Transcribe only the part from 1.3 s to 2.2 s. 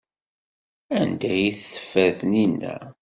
ay t-teffer